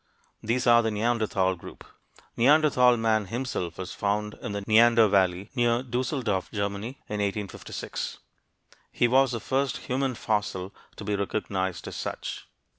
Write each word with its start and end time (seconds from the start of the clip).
These 0.41 0.65
are 0.65 0.81
the 0.81 0.89
Neanderthal 0.89 1.55
group. 1.55 1.83
"Neanderthal 2.35 2.97
man" 2.97 3.25
himself 3.25 3.77
was 3.77 3.93
found 3.93 4.33
in 4.41 4.51
the 4.53 4.61
Neander 4.65 5.07
Valley, 5.07 5.51
near 5.53 5.83
Düsseldorf, 5.83 6.51
Germany, 6.51 6.97
in 7.07 7.19
1856. 7.19 8.17
He 8.91 9.07
was 9.07 9.31
the 9.33 9.39
first 9.39 9.77
human 9.77 10.15
fossil 10.15 10.73
to 10.95 11.03
be 11.03 11.15
recognized 11.15 11.87
as 11.87 11.97
such. 11.97 12.47